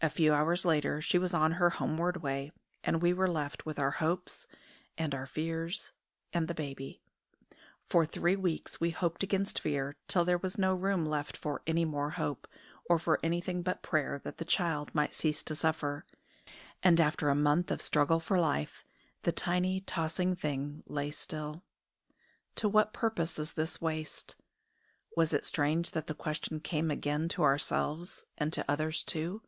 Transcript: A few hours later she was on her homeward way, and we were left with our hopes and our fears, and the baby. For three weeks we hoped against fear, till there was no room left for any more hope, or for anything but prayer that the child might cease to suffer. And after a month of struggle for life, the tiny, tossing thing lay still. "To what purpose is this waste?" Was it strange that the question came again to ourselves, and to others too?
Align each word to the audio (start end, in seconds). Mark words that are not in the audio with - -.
A 0.00 0.08
few 0.08 0.32
hours 0.32 0.64
later 0.64 1.00
she 1.00 1.18
was 1.18 1.34
on 1.34 1.54
her 1.54 1.70
homeward 1.70 2.18
way, 2.18 2.52
and 2.84 3.02
we 3.02 3.12
were 3.12 3.28
left 3.28 3.66
with 3.66 3.80
our 3.80 3.90
hopes 3.90 4.46
and 4.96 5.12
our 5.12 5.26
fears, 5.26 5.90
and 6.32 6.46
the 6.46 6.54
baby. 6.54 7.00
For 7.90 8.06
three 8.06 8.36
weeks 8.36 8.80
we 8.80 8.90
hoped 8.90 9.24
against 9.24 9.58
fear, 9.58 9.96
till 10.06 10.24
there 10.24 10.38
was 10.38 10.56
no 10.56 10.72
room 10.72 11.04
left 11.04 11.36
for 11.36 11.62
any 11.66 11.84
more 11.84 12.10
hope, 12.10 12.46
or 12.88 13.00
for 13.00 13.18
anything 13.24 13.62
but 13.62 13.82
prayer 13.82 14.20
that 14.22 14.38
the 14.38 14.44
child 14.44 14.94
might 14.94 15.14
cease 15.14 15.42
to 15.42 15.56
suffer. 15.56 16.06
And 16.80 17.00
after 17.00 17.28
a 17.28 17.34
month 17.34 17.72
of 17.72 17.82
struggle 17.82 18.20
for 18.20 18.38
life, 18.38 18.84
the 19.24 19.32
tiny, 19.32 19.80
tossing 19.80 20.36
thing 20.36 20.84
lay 20.86 21.10
still. 21.10 21.64
"To 22.54 22.68
what 22.68 22.92
purpose 22.92 23.36
is 23.36 23.54
this 23.54 23.80
waste?" 23.80 24.36
Was 25.16 25.32
it 25.32 25.44
strange 25.44 25.90
that 25.90 26.06
the 26.06 26.14
question 26.14 26.60
came 26.60 26.88
again 26.88 27.28
to 27.30 27.42
ourselves, 27.42 28.24
and 28.36 28.52
to 28.52 28.64
others 28.70 29.02
too? 29.02 29.42